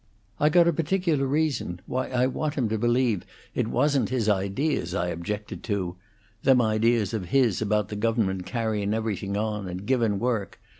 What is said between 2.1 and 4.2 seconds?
want him to believe it wasn't